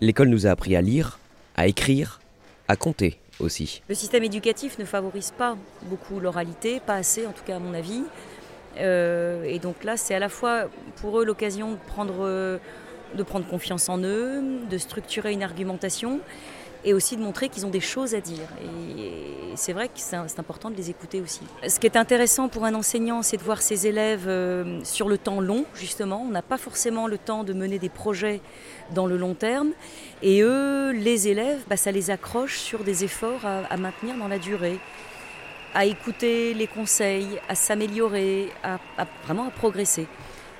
L'école 0.00 0.28
nous 0.28 0.46
a 0.46 0.50
appris 0.52 0.74
à 0.74 0.80
lire, 0.80 1.18
à 1.54 1.66
écrire, 1.66 2.18
à 2.68 2.76
compter 2.76 3.18
aussi. 3.40 3.82
Le 3.88 3.94
système 3.94 4.24
éducatif 4.24 4.78
ne 4.78 4.84
favorise 4.84 5.32
pas 5.32 5.56
beaucoup 5.82 6.20
l'oralité, 6.20 6.80
pas 6.80 6.94
assez 6.94 7.26
en 7.26 7.32
tout 7.32 7.44
cas 7.44 7.56
à 7.56 7.58
mon 7.58 7.74
avis. 7.74 8.02
Euh, 8.78 9.44
et 9.44 9.58
donc 9.58 9.84
là, 9.84 9.96
c'est 9.96 10.14
à 10.14 10.18
la 10.18 10.28
fois 10.28 10.68
pour 10.96 11.20
eux 11.20 11.24
l'occasion 11.24 11.72
de 11.72 11.78
prendre, 11.86 12.26
de 13.14 13.22
prendre 13.22 13.46
confiance 13.46 13.88
en 13.88 13.98
eux, 13.98 14.42
de 14.68 14.78
structurer 14.78 15.32
une 15.32 15.42
argumentation 15.42 16.20
et 16.84 16.92
aussi 16.92 17.16
de 17.16 17.22
montrer 17.22 17.48
qu'ils 17.48 17.64
ont 17.66 17.70
des 17.70 17.80
choses 17.80 18.14
à 18.14 18.20
dire. 18.20 18.46
Et 18.62 19.56
c'est 19.56 19.72
vrai 19.72 19.88
que 19.88 19.94
c'est 19.96 20.38
important 20.38 20.70
de 20.70 20.76
les 20.76 20.90
écouter 20.90 21.20
aussi. 21.20 21.40
Ce 21.66 21.78
qui 21.78 21.86
est 21.86 21.96
intéressant 21.96 22.48
pour 22.48 22.64
un 22.64 22.74
enseignant, 22.74 23.22
c'est 23.22 23.36
de 23.36 23.42
voir 23.42 23.62
ses 23.62 23.86
élèves 23.86 24.26
euh, 24.26 24.80
sur 24.84 25.08
le 25.08 25.18
temps 25.18 25.40
long, 25.40 25.64
justement. 25.74 26.22
On 26.26 26.30
n'a 26.30 26.42
pas 26.42 26.58
forcément 26.58 27.06
le 27.06 27.18
temps 27.18 27.44
de 27.44 27.52
mener 27.52 27.78
des 27.78 27.88
projets 27.88 28.40
dans 28.94 29.06
le 29.06 29.16
long 29.16 29.34
terme. 29.34 29.70
Et 30.22 30.42
eux, 30.42 30.90
les 30.90 31.28
élèves, 31.28 31.60
bah, 31.68 31.76
ça 31.76 31.90
les 31.90 32.10
accroche 32.10 32.58
sur 32.58 32.84
des 32.84 33.04
efforts 33.04 33.44
à 33.44 33.76
maintenir 33.76 34.16
dans 34.16 34.28
la 34.28 34.38
durée. 34.38 34.78
à 35.76 35.86
écouter 35.86 36.54
les 36.54 36.68
conseils, 36.68 37.40
à 37.48 37.56
s'améliorer, 37.56 38.48
à, 38.62 38.78
vraiment 39.24 39.48
à 39.48 39.50
progresser. 39.50 40.06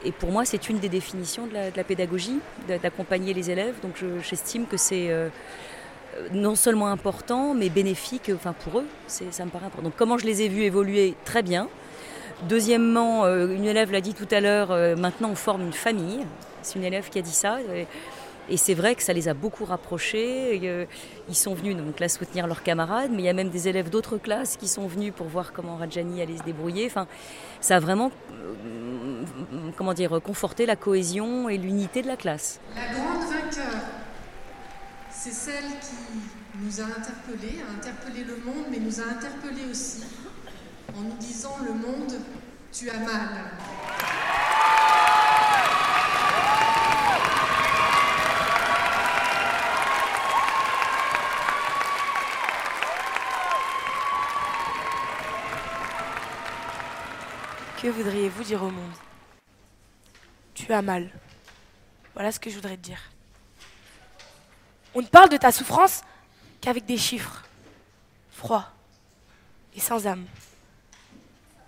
Et 0.04 0.10
pour 0.12 0.32
moi, 0.32 0.44
c'est 0.44 0.68
une 0.68 0.80
des 0.80 0.88
définitions 0.88 1.46
de 1.46 1.54
la, 1.54 1.84
pédagogie, 1.84 2.40
d'accompagner 2.82 3.32
les 3.32 3.50
élèves. 3.50 3.76
Donc 3.80 4.02
j'estime 4.28 4.66
que 4.66 4.76
c'est 4.76 5.10
euh, 5.10 5.28
non 6.32 6.54
seulement 6.54 6.88
important, 6.88 7.54
mais 7.54 7.68
bénéfique 7.68 8.30
enfin, 8.34 8.52
pour 8.52 8.80
eux. 8.80 8.86
Ça 9.06 9.44
me 9.44 9.50
paraît 9.50 9.66
important. 9.66 9.84
Donc 9.84 9.96
comment 9.96 10.18
je 10.18 10.26
les 10.26 10.42
ai 10.42 10.48
vus 10.48 10.62
évoluer? 10.62 11.14
Très 11.24 11.42
bien. 11.42 11.68
Deuxièmement, 12.48 13.24
euh, 13.24 13.48
une 13.48 13.64
élève 13.64 13.92
l'a 13.92 14.00
dit 14.00 14.12
tout 14.12 14.28
à 14.30 14.40
l'heure, 14.40 14.70
euh, 14.70 14.96
maintenant 14.96 15.30
on 15.30 15.34
forme 15.34 15.62
une 15.62 15.72
famille. 15.72 16.26
C'est 16.62 16.78
une 16.78 16.84
élève 16.84 17.08
qui 17.08 17.18
a 17.18 17.22
dit 17.22 17.32
ça. 17.32 17.58
Et 18.50 18.58
c'est 18.58 18.74
vrai 18.74 18.94
que 18.94 19.02
ça 19.02 19.14
les 19.14 19.28
a 19.28 19.34
beaucoup 19.34 19.64
rapprochés. 19.64 20.60
Euh, 20.64 20.84
ils 21.28 21.34
sont 21.34 21.54
venus 21.54 21.76
donc 21.76 22.00
là 22.00 22.08
soutenir 22.08 22.46
leurs 22.46 22.62
camarades, 22.62 23.10
mais 23.10 23.22
il 23.22 23.24
y 23.24 23.28
a 23.28 23.32
même 23.32 23.48
des 23.48 23.68
élèves 23.68 23.88
d'autres 23.88 24.18
classes 24.18 24.56
qui 24.56 24.68
sont 24.68 24.86
venus 24.86 25.12
pour 25.16 25.26
voir 25.26 25.52
comment 25.52 25.76
Rajani 25.76 26.20
allait 26.20 26.36
se 26.36 26.42
débrouiller. 26.42 26.86
Enfin, 26.86 27.06
ça 27.60 27.76
a 27.76 27.80
vraiment, 27.80 28.10
comment 29.76 29.94
dire, 29.94 30.20
conforté 30.22 30.66
la 30.66 30.76
cohésion 30.76 31.48
et 31.48 31.56
l'unité 31.56 32.02
de 32.02 32.08
la 32.08 32.16
classe. 32.16 32.60
La 32.74 32.92
grande 32.92 33.23
c'est 35.24 35.32
celle 35.32 35.70
qui 35.80 35.96
nous 36.60 36.80
a 36.82 36.84
interpellés, 36.84 37.62
a 37.66 37.72
interpellé 37.72 38.24
le 38.24 38.36
monde, 38.44 38.66
mais 38.70 38.78
nous 38.78 39.00
a 39.00 39.04
interpellés 39.04 39.64
aussi 39.70 40.04
en 40.94 41.00
nous 41.00 41.16
disant 41.16 41.56
le 41.64 41.72
monde, 41.72 42.12
tu 42.70 42.90
as 42.90 42.98
mal. 42.98 43.30
Que 57.80 57.88
voudriez-vous 57.88 58.44
dire 58.44 58.62
au 58.62 58.70
monde? 58.70 58.92
Tu 60.52 60.70
as 60.70 60.82
mal. 60.82 61.08
Voilà 62.12 62.30
ce 62.30 62.38
que 62.38 62.50
je 62.50 62.56
voudrais 62.56 62.76
te 62.76 62.82
dire. 62.82 63.13
On 64.94 65.02
ne 65.02 65.06
parle 65.06 65.28
de 65.28 65.36
ta 65.36 65.52
souffrance 65.52 66.02
qu'avec 66.60 66.86
des 66.86 66.96
chiffres, 66.96 67.44
froids 68.30 68.66
et 69.76 69.80
sans 69.80 70.06
âme. 70.06 70.24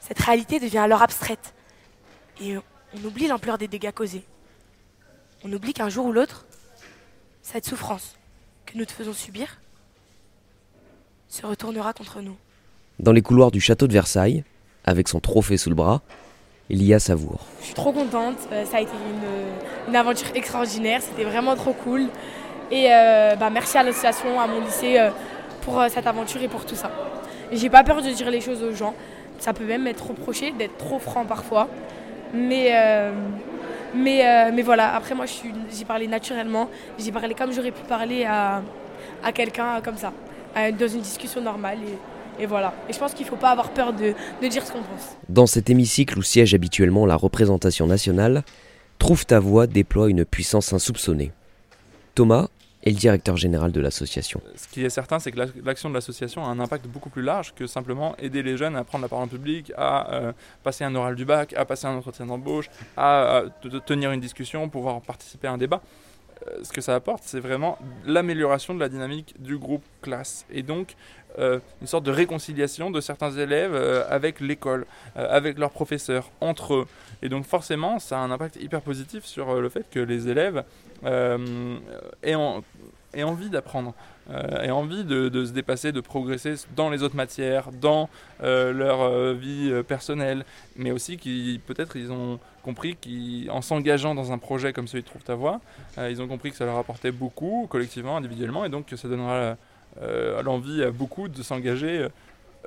Cette 0.01 0.21
réalité 0.21 0.61
devient 0.61 0.79
alors 0.79 1.03
abstraite. 1.03 1.55
Et 2.41 2.57
on 2.57 3.05
oublie 3.05 3.27
l'ampleur 3.27 3.59
des 3.59 3.69
dégâts 3.69 3.93
causés. 3.93 4.25
On 5.45 5.53
oublie 5.53 5.73
qu'un 5.73 5.89
jour 5.89 6.07
ou 6.07 6.13
l'autre, 6.13 6.47
cette 7.43 7.67
souffrance 7.67 8.17
que 8.65 8.79
nous 8.79 8.85
te 8.85 8.93
faisons 8.93 9.13
subir 9.13 9.59
se 11.29 11.45
retournera 11.45 11.93
contre 11.93 12.21
nous. 12.21 12.37
Dans 12.99 13.13
les 13.13 13.23
couloirs 13.23 13.51
du 13.51 13.61
château 13.61 13.87
de 13.87 13.93
Versailles, 13.93 14.45
avec 14.85 15.09
son 15.09 15.21
trophée 15.21 15.57
sous 15.57 15.69
le 15.69 15.75
bras, 15.75 16.03
il 16.69 16.83
y 16.83 16.95
a 16.95 16.99
Savour. 16.99 17.41
Je 17.61 17.67
suis 17.67 17.75
trop 17.75 17.93
contente, 17.93 18.39
euh, 18.53 18.65
ça 18.65 18.79
a 18.79 18.81
été 18.81 18.93
une, 19.89 19.95
aventure 19.95 20.29
extraordinaire, 20.35 21.01
c'était 21.03 21.25
vraiment 21.25 21.55
trop 21.57 21.73
cool. 21.73 22.09
Et 22.71 22.89
euh, 22.91 23.37
bah, 23.37 23.51
merci 23.51 23.79
à 23.79 23.83
l'association, 23.83 24.41
à 24.41 24.47
mon 24.47 24.61
lycée 24.61 24.99
euh, 24.99 25.11
pour 25.63 25.83
cette 25.89 26.07
aventure 26.07 26.43
et 26.43 26.49
pour 26.49 26.65
tout 26.65 26.75
ça. 26.75 26.91
J'ai 27.53 27.71
pas 27.71 27.85
peur 27.85 28.03
de 28.03 28.11
dire 28.11 28.31
les 28.31 28.41
choses 28.41 28.63
aux 28.63 28.75
gens, 28.75 28.95
ça 29.39 29.53
peut 29.53 29.65
même 29.65 29.87
être 29.87 30.09
reproché 30.09 30.53
d'être 30.53 30.77
trop 30.77 30.99
franc 30.99 31.25
parfois. 31.25 31.69
Mais, 32.35 32.71
euh, 32.73 33.13
mais, 33.95 34.27
euh, 34.27 34.51
mais 34.53 34.63
voilà, 34.63 34.95
après 34.97 35.15
moi 35.15 35.27
j'ai 35.27 35.85
parlé 35.85 36.09
naturellement, 36.09 36.69
j'ai 36.99 37.13
parlé 37.13 37.35
comme 37.35 37.53
j'aurais 37.53 37.71
pu 37.71 37.83
parler 37.89 38.25
à, 38.25 38.63
à 39.23 39.33
quelqu'un 39.33 39.81
comme 39.81 39.97
ça, 39.97 40.13
dans 40.57 40.89
une 40.89 41.01
discussion 41.03 41.41
normale. 41.41 41.79
Et, 42.39 42.43
et 42.43 42.47
voilà. 42.47 42.75
Et 42.89 42.93
je 42.93 42.99
pense 42.99 43.15
qu'il 43.15 43.25
ne 43.25 43.31
faut 43.31 43.37
pas 43.37 43.51
avoir 43.51 43.71
peur 43.71 43.93
de, 43.93 44.13
de 44.43 44.49
dire 44.49 44.67
ce 44.67 44.73
qu'on 44.73 44.83
pense. 44.83 45.17
Dans 45.29 45.47
cet 45.47 45.71
hémicycle 45.71 46.19
où 46.19 46.23
siège 46.23 46.53
habituellement 46.53 47.07
la 47.07 47.17
représentation 47.17 47.87
nationale, 47.87 48.43
Trouve 48.99 49.27
ta 49.27 49.41
voix 49.41 49.67
déploie 49.67 50.09
une 50.09 50.25
puissance 50.25 50.73
insoupçonnée. 50.73 51.33
Thomas 52.15 52.49
et 52.87 52.91
le 52.91 52.97
directeur 52.97 53.37
général 53.37 53.73
de 53.73 53.81
l'association. 53.81 54.41
Ce 54.55 54.69
qui 54.69 54.85
est 54.85 54.91
certain, 54.91 55.19
c'est 55.19 55.33
que 55.33 55.41
l'action 55.65 55.91
de 55.91 55.95
l'association 55.95 56.45
a 56.45 56.49
un 56.49 56.61
impact 56.61 56.87
beaucoup 56.87 57.11
plus 57.11 57.23
large 57.23 57.53
que 57.55 57.67
simplement 57.67 58.17
aider 58.19 58.45
les 58.45 58.57
jeunes 58.57 58.77
à 58.77 58.85
prendre 58.85 59.03
la 59.03 59.09
parole 59.09 59.25
en 59.25 59.29
public, 59.29 59.73
à 59.77 60.15
euh, 60.15 60.33
passer 60.63 60.85
un 60.85 60.95
oral 60.95 61.17
du 61.17 61.25
bac, 61.25 61.53
à 61.55 61.65
passer 61.65 61.89
un 61.89 61.97
entretien 61.97 62.27
d'embauche, 62.27 62.71
à, 62.97 63.43
tenir 63.87 64.13
une 64.13 64.21
discussion, 64.21 64.69
pouvoir 64.69 65.01
participer 65.01 65.49
à 65.49 65.53
un 65.53 65.59
débat. 65.59 65.83
Euh, 66.47 66.61
ce 66.63 66.73
que 66.73 66.81
ça 66.81 66.95
apporte, 66.95 67.25
c'est 67.27 67.41
vraiment 67.41 67.77
l'amélioration 68.05 68.73
de 68.73 68.79
la 68.79 68.89
dynamique 68.89 69.35
du 69.41 69.59
groupe 69.59 69.83
classe. 70.01 70.47
Et 70.49 70.63
donc, 70.63 70.95
euh, 71.41 71.59
une 71.81 71.89
sorte 71.89 72.05
de 72.05 72.13
réconciliation 72.13 72.93
de 72.93 73.01
certains 73.01 73.33
élèves 73.33 73.75
avec 74.09 74.39
l'école, 74.41 74.87
avec 75.17 75.59
leurs 75.59 75.73
professeurs, 75.73 76.31
entre 76.41 76.75
eux. 76.75 76.87
Et 77.23 77.29
donc 77.29 77.47
forcément, 77.47 77.99
ça 77.99 78.19
a 78.19 78.21
un 78.21 78.31
impact 78.31 78.57
hyper 78.63 78.81
positif 78.81 79.25
sur 79.25 79.61
le 79.61 79.69
fait 79.69 79.91
que 79.91 79.99
les 79.99 80.29
élèves 80.29 80.63
aient, 81.05 82.35
en, 82.35 82.63
et 83.15 83.25
envie 83.25 83.51
d'apprendre, 83.51 83.95
euh, 84.31 84.63
et 84.63 84.71
envie 84.71 85.05
de, 85.05 85.45
se 85.45 85.53
dépasser, 85.53 85.93
de 85.93 86.01
progresser 86.01 86.55
dans 86.75 86.91
les 86.91 87.03
autres 87.03 87.17
matières, 87.17 87.71
dans 87.73 88.09
euh, 88.43 88.73
leur 88.73 89.03
euh, 89.03 89.35
vie 89.35 89.73
personnelle, 89.87 90.45
mais 90.77 90.91
aussi 90.91 91.17
qui 91.17 91.61
peut-être 91.67 91.97
ils 91.97 92.13
ont 92.13 92.39
compris 92.63 92.97
qu'en 92.97 93.63
s'engageant 93.63 94.15
dans 94.15 94.33
un 94.33 94.39
projet 94.39 94.73
comme 94.73 94.89
celui 94.89 95.03
de 95.03 95.09
Trouve 95.09 95.23
ta 95.23 95.35
voix, 95.35 95.61
ils 95.99 96.21
ont 96.21 96.27
compris 96.27 96.51
que 96.51 96.57
ça 96.57 96.65
leur 96.65 96.77
apportait 96.77 97.13
beaucoup, 97.13 97.67
collectivement, 97.71 98.17
individuellement, 98.17 98.65
et 98.65 98.69
donc 98.69 98.87
que 98.87 98.97
ça 98.97 99.09
donnera 99.09 99.57
l'envie 100.43 100.83
à 100.83 100.91
beaucoup 100.91 101.29
de 101.29 101.43
s'engager 101.43 102.09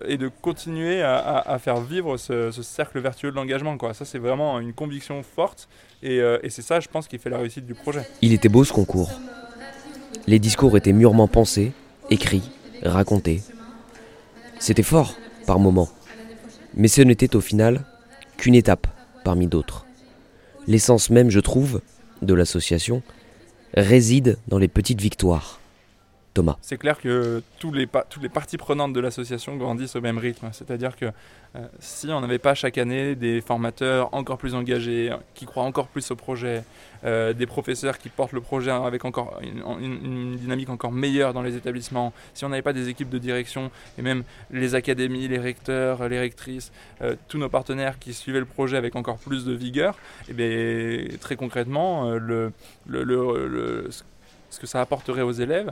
et 0.05 0.15
de 0.15 0.29
continuer 0.29 1.03
à, 1.03 1.59
faire 1.59 1.81
vivre 1.81 2.15
ce, 2.15 2.49
cercle 2.61 2.99
vertueux 2.99 3.29
de 3.31 3.35
l'engagement. 3.35 3.77
Ça, 3.91 4.05
c'est 4.05 4.19
vraiment 4.19 4.61
une 4.61 4.71
conviction 4.71 5.21
forte 5.21 5.67
et, 6.01 6.19
et 6.43 6.49
c'est 6.49 6.61
ça, 6.61 6.79
je 6.79 6.87
pense, 6.87 7.09
qui 7.09 7.17
fait 7.17 7.29
la 7.29 7.39
réussite 7.39 7.65
du 7.65 7.75
projet. 7.75 8.07
Il 8.21 8.31
était 8.31 8.49
beau 8.49 8.63
ce 8.63 8.71
concours. 8.71 9.11
Les 10.27 10.39
discours 10.39 10.77
étaient 10.77 10.93
mûrement 10.93 11.27
pensés, 11.27 11.71
écrits, 12.09 12.49
racontés. 12.83 13.41
C'était 14.59 14.83
fort, 14.83 15.15
par 15.45 15.59
moments. 15.59 15.89
Mais 16.75 16.87
ce 16.87 17.01
n'était 17.01 17.35
au 17.35 17.41
final 17.41 17.85
qu'une 18.37 18.55
étape 18.55 18.87
parmi 19.23 19.47
d'autres. 19.47 19.85
L'essence 20.67 21.09
même, 21.09 21.29
je 21.29 21.39
trouve, 21.39 21.81
de 22.21 22.33
l'association 22.33 23.01
réside 23.75 24.37
dans 24.47 24.59
les 24.59 24.67
petites 24.67 25.01
victoires 25.01 25.58
Thomas. 26.33 26.57
C'est 26.61 26.77
clair 26.77 26.99
que 26.99 27.41
toutes 27.59 27.75
les 27.75 27.87
parties 28.29 28.57
prenantes 28.57 28.93
de 28.93 28.99
l'association 28.99 29.57
grandissent 29.57 29.95
au 29.95 30.01
même 30.01 30.17
rythme. 30.17 30.49
C'est-à-dire 30.51 30.95
que 30.95 31.05
euh, 31.55 31.65
si 31.79 32.07
on 32.07 32.21
n'avait 32.21 32.37
pas 32.37 32.53
chaque 32.53 32.77
année 32.77 33.15
des 33.15 33.41
formateurs 33.41 34.13
encore 34.13 34.37
plus 34.37 34.53
engagés, 34.53 35.11
qui 35.33 35.45
croient 35.45 35.63
encore 35.63 35.87
plus 35.87 36.11
au 36.11 36.15
projet, 36.15 36.63
euh, 37.03 37.33
des 37.33 37.47
professeurs 37.47 37.97
qui 37.97 38.09
portent 38.09 38.33
le 38.33 38.41
projet 38.41 38.69
avec 38.69 39.05
encore 39.05 39.39
une, 39.41 40.35
dynamique 40.35 40.69
encore 40.69 40.91
meilleure 40.91 41.33
dans 41.33 41.41
les 41.41 41.55
établissements, 41.55 42.13
si 42.35 42.45
on 42.45 42.49
n'avait 42.49 42.61
pas 42.61 42.73
des 42.73 42.89
équipes 42.89 43.09
de 43.09 43.17
direction 43.17 43.71
et 43.97 44.03
même 44.03 44.23
les 44.51 44.75
académies, 44.75 45.27
les 45.27 45.39
recteurs, 45.39 46.07
les 46.07 46.19
rectrices, 46.19 46.71
euh, 47.01 47.15
tous 47.27 47.39
nos 47.39 47.49
partenaires 47.49 47.97
qui 47.97 48.13
suivaient 48.13 48.39
le 48.39 48.45
projet 48.45 48.77
avec 48.77 48.95
encore 48.95 49.17
plus 49.17 49.45
de 49.45 49.53
vigueur, 49.53 49.97
eh 50.29 50.33
bien, 50.33 51.17
très 51.19 51.35
concrètement, 51.35 52.11
ce 54.49 54.59
que 54.59 54.67
ça 54.67 54.81
apporterait 54.81 55.21
aux 55.21 55.31
élèves, 55.31 55.71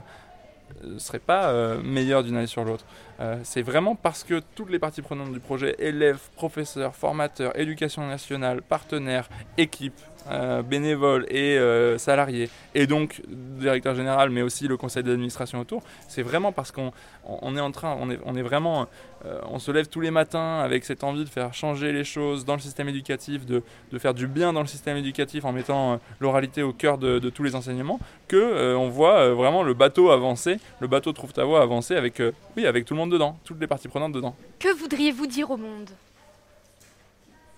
ne 0.84 0.98
serait 0.98 1.18
pas 1.18 1.50
euh, 1.50 1.80
meilleur 1.82 2.22
d'une 2.22 2.36
année 2.36 2.46
sur 2.46 2.64
l'autre. 2.64 2.84
Euh, 3.20 3.36
c'est 3.42 3.62
vraiment 3.62 3.94
parce 3.94 4.24
que 4.24 4.42
toutes 4.54 4.70
les 4.70 4.78
parties 4.78 5.02
prenantes 5.02 5.32
du 5.32 5.40
projet, 5.40 5.74
élèves, 5.78 6.20
professeurs, 6.36 6.94
formateurs, 6.94 7.58
éducation 7.58 8.06
nationale, 8.06 8.62
partenaires, 8.62 9.28
équipes, 9.56 10.00
euh, 10.30 10.62
bénévoles 10.62 11.26
et 11.30 11.58
euh, 11.58 11.96
salariés, 11.96 12.50
et 12.74 12.86
donc 12.86 13.22
directeur 13.28 13.94
général, 13.94 14.28
mais 14.28 14.42
aussi 14.42 14.68
le 14.68 14.76
conseil 14.76 15.02
d'administration 15.02 15.58
autour, 15.60 15.82
c'est 16.06 16.22
vraiment 16.22 16.52
parce 16.52 16.70
qu'on 16.70 16.92
on 17.24 17.56
est 17.56 17.60
en 17.60 17.70
train, 17.70 17.96
on 17.98 18.10
est, 18.10 18.18
on 18.26 18.36
est 18.36 18.42
vraiment, 18.42 18.88
euh, 19.24 19.40
on 19.48 19.58
se 19.58 19.70
lève 19.70 19.88
tous 19.88 20.00
les 20.00 20.10
matins 20.10 20.58
avec 20.58 20.84
cette 20.84 21.02
envie 21.02 21.24
de 21.24 21.28
faire 21.28 21.54
changer 21.54 21.92
les 21.92 22.04
choses 22.04 22.44
dans 22.44 22.54
le 22.54 22.60
système 22.60 22.88
éducatif, 22.88 23.46
de, 23.46 23.62
de 23.90 23.98
faire 23.98 24.12
du 24.12 24.26
bien 24.26 24.52
dans 24.52 24.60
le 24.60 24.66
système 24.66 24.98
éducatif 24.98 25.46
en 25.46 25.52
mettant 25.52 25.98
l'oralité 26.20 26.62
au 26.62 26.74
cœur 26.74 26.98
de, 26.98 27.18
de, 27.18 27.30
tous 27.30 27.42
les 27.42 27.54
enseignements, 27.54 27.98
que 28.26 28.74
on 28.74 28.90
voit 28.90 29.32
vraiment 29.32 29.62
le 29.62 29.72
bateau 29.72 30.10
avancer, 30.10 30.58
le 30.80 30.88
bateau 30.88 31.12
trouve 31.12 31.32
ta 31.32 31.44
voie 31.44 31.62
avancer 31.62 31.96
avec, 31.96 32.22
oui, 32.56 32.66
avec 32.66 32.84
tout 32.84 32.92
le 32.92 32.98
monde 32.98 33.12
dedans, 33.12 33.38
toutes 33.44 33.60
les 33.60 33.66
parties 33.66 33.88
prenantes 33.88 34.12
dedans. 34.12 34.36
Que 34.58 34.74
voudriez-vous 34.74 35.26
dire 35.26 35.50
au 35.50 35.56
monde? 35.56 35.88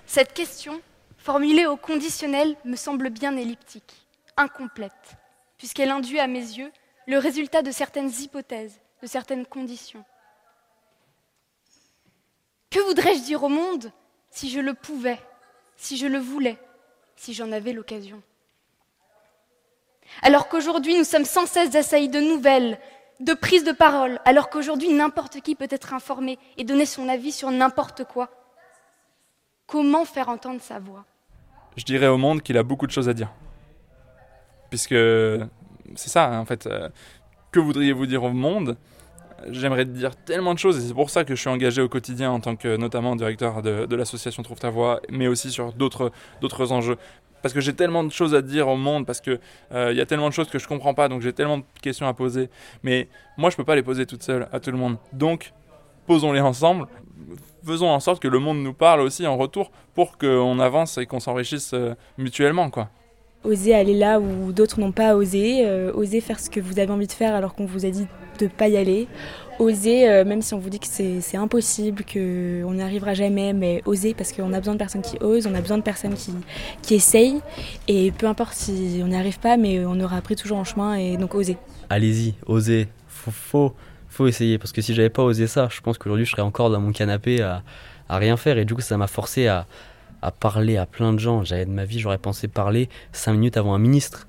Cette 0.07 0.33
question 0.33 0.81
formulée 1.20 1.66
au 1.66 1.76
conditionnel 1.76 2.56
me 2.64 2.76
semble 2.76 3.10
bien 3.10 3.36
elliptique, 3.36 4.06
incomplète, 4.36 5.16
puisqu'elle 5.58 5.90
induit 5.90 6.18
à 6.18 6.26
mes 6.26 6.40
yeux 6.40 6.72
le 7.06 7.18
résultat 7.18 7.62
de 7.62 7.70
certaines 7.70 8.10
hypothèses, 8.10 8.80
de 9.02 9.06
certaines 9.06 9.46
conditions. 9.46 10.04
Que 12.70 12.80
voudrais-je 12.80 13.22
dire 13.22 13.42
au 13.42 13.48
monde 13.48 13.92
si 14.30 14.48
je 14.48 14.60
le 14.60 14.74
pouvais, 14.74 15.20
si 15.76 15.96
je 15.96 16.06
le 16.06 16.18
voulais, 16.18 16.58
si 17.16 17.34
j'en 17.34 17.52
avais 17.52 17.72
l'occasion? 17.72 18.22
Alors 20.22 20.48
qu'aujourd'hui 20.48 20.96
nous 20.96 21.04
sommes 21.04 21.24
sans 21.24 21.46
cesse 21.46 21.74
assaillis 21.74 22.08
de 22.08 22.20
nouvelles, 22.20 22.80
de 23.20 23.34
prise 23.34 23.64
de 23.64 23.72
parole, 23.72 24.20
alors 24.24 24.48
qu'aujourd'hui 24.48 24.88
n'importe 24.88 25.40
qui 25.40 25.54
peut 25.54 25.68
être 25.70 25.92
informé 25.92 26.38
et 26.56 26.64
donner 26.64 26.86
son 26.86 27.08
avis 27.08 27.32
sur 27.32 27.50
n'importe 27.50 28.04
quoi. 28.04 28.30
Comment 29.66 30.04
faire 30.04 30.30
entendre 30.30 30.62
sa 30.62 30.78
voix? 30.78 31.04
Je 31.80 31.87
dirais 31.87 32.08
au 32.08 32.18
monde 32.18 32.42
qu'il 32.42 32.58
a 32.58 32.62
beaucoup 32.62 32.87
de 32.87 32.92
choses 32.92 33.08
à 33.08 33.14
dire. 33.14 33.32
Puisque 34.68 34.94
c'est 35.94 36.10
ça, 36.10 36.38
en 36.38 36.44
fait. 36.44 36.66
Euh, 36.66 36.90
que 37.52 37.58
voudriez-vous 37.58 38.04
dire 38.04 38.22
au 38.22 38.32
monde? 38.32 38.76
J'aimerais 39.49 39.87
dire 39.87 40.14
tellement 40.14 40.52
de 40.52 40.58
choses 40.58 40.76
et 40.76 40.87
c'est 40.87 40.92
pour 40.92 41.08
ça 41.08 41.25
que 41.25 41.34
je 41.34 41.40
suis 41.40 41.49
engagé 41.49 41.80
au 41.80 41.88
quotidien 41.88 42.30
en 42.30 42.40
tant 42.40 42.54
que 42.54 42.76
notamment 42.76 43.16
directeur 43.16 43.62
de, 43.62 43.94
l'association 43.94 44.42
Trouve 44.42 44.58
ta 44.58 44.68
voix, 44.68 45.00
mais 45.08 45.26
aussi 45.26 45.50
sur 45.50 45.72
d'autres 45.72 46.12
enjeux 46.70 46.99
parce 47.40 47.54
que 47.54 47.62
j'ai 47.62 47.72
tellement 47.72 48.04
de 48.04 48.12
choses 48.12 48.34
à 48.34 48.42
dire 48.42 48.68
au 48.68 48.76
monde, 48.76 49.06
parce 49.06 49.22
qu'il 49.22 49.40
euh, 49.72 49.94
y 49.94 50.00
a 50.02 50.04
tellement 50.04 50.28
de 50.28 50.34
choses 50.34 50.50
que 50.50 50.58
je 50.58 50.68
comprends 50.68 50.92
pas, 50.92 51.08
donc 51.08 51.22
j'ai 51.22 51.32
tellement 51.32 51.56
de 51.56 51.64
questions 51.80 52.06
à 52.06 52.12
poser. 52.12 52.50
Mais 52.82 53.08
moi, 53.38 53.49
je 53.49 53.56
peux 53.56 53.64
pas 53.64 53.76
les 53.76 53.82
poser 53.82 54.04
toute 54.04 54.22
seule 54.22 54.46
à 54.52 54.60
tout 54.60 54.70
le 54.70 54.76
monde. 54.76 54.99
Donc, 55.14 55.54
posons-les 56.06 56.40
ensemble. 56.40 56.87
Faisons 57.64 57.88
en 57.88 58.00
sorte 58.00 58.22
que 58.22 58.28
le 58.28 58.38
monde 58.38 58.62
nous 58.62 58.72
parle 58.72 59.00
aussi 59.00 59.26
en 59.26 59.36
retour 59.36 59.70
pour 59.94 60.18
qu'on 60.18 60.58
avance 60.58 60.98
et 60.98 61.06
qu'on 61.06 61.20
s'enrichisse 61.20 61.72
euh, 61.74 61.94
mutuellement, 62.18 62.70
quoi. 62.70 62.88
Oser 63.42 63.74
aller 63.74 63.94
là 63.94 64.20
où 64.20 64.52
d'autres 64.52 64.80
n'ont 64.80 64.92
pas 64.92 65.14
osé, 65.14 65.64
euh, 65.64 65.92
oser 65.94 66.20
faire 66.20 66.38
ce 66.38 66.50
que 66.50 66.60
vous 66.60 66.78
avez 66.78 66.90
envie 66.90 67.06
de 67.06 67.12
faire 67.12 67.34
alors 67.34 67.54
qu'on 67.54 67.64
vous 67.64 67.86
a 67.86 67.90
dit 67.90 68.06
de 68.38 68.44
ne 68.44 68.50
pas 68.50 68.68
y 68.68 68.76
aller, 68.76 69.08
oser, 69.58 70.08
euh, 70.08 70.24
même 70.24 70.42
si 70.42 70.54
on 70.54 70.58
vous 70.58 70.70
dit 70.70 70.78
que 70.78 70.86
c'est 70.86 71.36
impossible, 71.36 72.04
qu'on 72.04 72.72
n'y 72.72 72.82
arrivera 72.82 73.14
jamais, 73.14 73.52
mais 73.52 73.82
oser 73.84 74.14
parce 74.14 74.32
qu'on 74.32 74.52
a 74.52 74.58
besoin 74.58 74.74
de 74.74 74.78
personnes 74.78 75.02
qui 75.02 75.16
osent, 75.22 75.46
on 75.46 75.54
a 75.54 75.60
besoin 75.60 75.78
de 75.78 75.82
personnes 75.82 76.14
qui, 76.14 76.32
qui 76.82 76.94
essayent, 76.94 77.40
et 77.88 78.10
peu 78.10 78.26
importe 78.26 78.54
si 78.54 79.00
on 79.02 79.08
n'y 79.08 79.16
arrive 79.16 79.38
pas, 79.38 79.56
mais 79.56 79.84
on 79.84 79.98
aura 80.00 80.16
appris 80.16 80.36
toujours 80.36 80.58
en 80.58 80.64
chemin, 80.64 80.94
et 80.94 81.16
donc 81.16 81.34
oser. 81.34 81.56
Allez-y, 81.88 82.34
osez, 82.46 82.88
faut, 83.08 83.30
faut, 83.30 83.74
faut 84.11 84.26
essayer, 84.26 84.59
parce 84.59 84.73
que 84.73 84.83
si 84.83 84.95
j'avais 84.95 85.11
pas 85.11 85.23
osé 85.23 85.47
ça, 85.47 85.69
je 85.71 85.81
pense 85.81 85.97
qu'aujourd'hui 85.97 86.26
je 86.26 86.31
serais 86.31 86.43
encore 86.43 86.69
dans 86.71 86.81
mon 86.81 86.93
canapé 86.93 87.40
à, 87.40 87.62
rien 88.09 88.37
faire, 88.37 88.59
et 88.59 88.64
du 88.64 88.75
coup 88.75 88.81
ça 88.81 88.97
m'a 88.97 89.07
forcé 89.07 89.47
à, 89.47 89.67
parler 90.40 90.76
à 90.76 90.85
plein 90.85 91.12
de 91.12 91.19
gens. 91.19 91.45
J'avais 91.45 91.64
de 91.64 91.71
ma 91.71 91.85
vie, 91.85 91.99
j'aurais 91.99 92.19
pensé 92.19 92.49
parler 92.49 92.88
cinq 93.12 93.33
minutes 93.35 93.57
avant 93.57 93.75
un 93.75 93.79
ministre. 93.79 94.29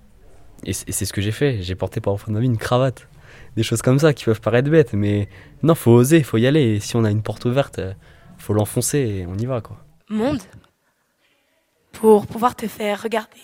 Et 0.64 0.74
c'est 0.74 1.06
ce 1.06 1.12
que 1.12 1.22
j'ai 1.22 1.32
fait. 1.32 1.62
J'ai 1.64 1.76
porté 1.76 2.00
par 2.00 2.16
de 2.16 2.32
ma 2.32 2.40
vie 2.40 2.46
une 2.46 2.58
cravate 2.58 3.08
des 3.56 3.64
choses 3.64 3.82
comme 3.82 4.00
ça 4.00 4.14
qui 4.14 4.26
peuvent 4.26 4.42
paraître 4.42 4.70
bêtes, 4.70 4.94
mais 4.94 5.28
non, 5.64 5.76
faut 5.76 5.92
oser, 5.92 6.24
faut 6.24 6.38
y 6.38 6.48
aller. 6.48 6.76
Et 6.76 6.80
si 6.80 6.96
on 6.96 7.04
a 7.04 7.12
une 7.12 7.22
porte 7.22 7.46
ouverte, 7.46 7.80
euh, 7.80 7.94
faut 8.38 8.54
l'enfoncer 8.54 9.00
et 9.00 9.26
on 9.28 9.36
y 9.36 9.46
va, 9.46 9.62
quoi. 9.62 9.78
Monde, 10.10 10.42
pour 11.92 12.28
pouvoir 12.28 12.56
te 12.56 12.68
faire 12.68 13.02
regarder, 13.02 13.42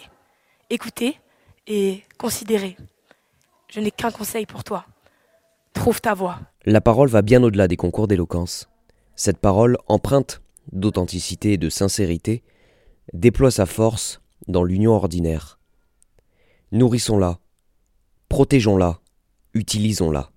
écouter 0.70 1.20
et 1.67 2.03
considérer. 2.17 2.77
Je 3.70 3.79
n'ai 3.79 3.91
qu'un 3.91 4.12
conseil 4.12 4.46
pour 4.46 4.63
toi. 4.63 4.86
Trouve 5.74 6.01
ta 6.01 6.13
voix. 6.13 6.39
La 6.65 6.81
parole 6.81 7.09
va 7.09 7.21
bien 7.21 7.43
au-delà 7.43 7.67
des 7.67 7.77
concours 7.77 8.07
d'éloquence. 8.07 8.67
Cette 9.15 9.38
parole, 9.38 9.77
empreinte 9.88 10.41
d'authenticité 10.71 11.53
et 11.53 11.57
de 11.57 11.69
sincérité, 11.69 12.43
déploie 13.13 13.51
sa 13.51 13.65
force 13.65 14.21
dans 14.47 14.63
l'union 14.63 14.91
ordinaire. 14.91 15.59
Nourrissons-la, 16.71 17.39
protégeons-la, 18.29 19.00
utilisons-la. 19.53 20.29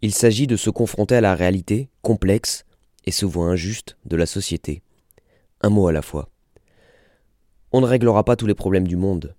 Il 0.00 0.14
s'agit 0.14 0.46
de 0.46 0.56
se 0.56 0.70
confronter 0.70 1.16
à 1.16 1.20
la 1.20 1.34
réalité 1.34 1.90
complexe 2.00 2.64
et 3.04 3.10
souvent 3.10 3.46
injuste 3.46 3.96
de 4.04 4.16
la 4.16 4.26
société. 4.26 4.82
Un 5.60 5.68
mot 5.68 5.86
à 5.86 5.92
la 5.92 6.02
fois. 6.02 6.28
On 7.72 7.80
ne 7.80 7.86
réglera 7.86 8.24
pas 8.24 8.36
tous 8.36 8.46
les 8.46 8.54
problèmes 8.54 8.88
du 8.88 8.96
monde, 8.96 9.36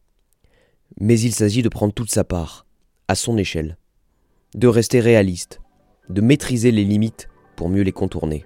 mais 0.99 1.19
il 1.19 1.33
s'agit 1.33 1.61
de 1.61 1.69
prendre 1.69 1.93
toute 1.93 2.11
sa 2.11 2.23
part, 2.23 2.65
à 3.07 3.15
son 3.15 3.37
échelle, 3.37 3.77
de 4.55 4.67
rester 4.67 4.99
réaliste, 4.99 5.61
de 6.09 6.21
maîtriser 6.21 6.71
les 6.71 6.83
limites 6.83 7.29
pour 7.55 7.69
mieux 7.69 7.81
les 7.81 7.91
contourner. 7.91 8.45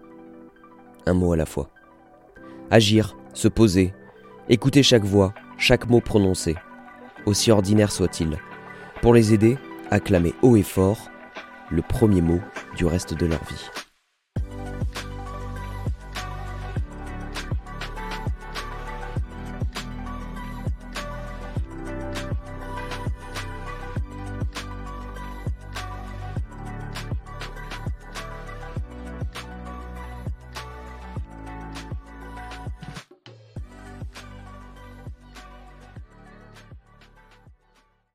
Un 1.06 1.14
mot 1.14 1.34
à 1.34 1.38
la 1.38 1.46
fois. 1.46 1.70
Agir, 2.72 3.18
se 3.34 3.48
poser, 3.48 3.94
écouter 4.50 4.84
chaque 4.84 5.06
voix, 5.06 5.34
chaque 5.58 5.90
mot 5.90 6.02
prononcé, 6.02 6.56
aussi 7.26 7.52
ordinaire 7.52 7.92
soit-il, 7.92 8.38
pour 9.02 9.14
les 9.14 9.34
aider 9.34 9.58
acclamer 9.92 10.34
haut 10.42 10.56
et 10.56 10.64
fort 10.64 11.10
le 11.72 11.82
premier 11.82 12.22
mot 12.22 12.40
du 12.76 12.86
reste 12.86 13.14
de 13.14 13.26
leur 13.26 13.44
vie. 13.46 13.87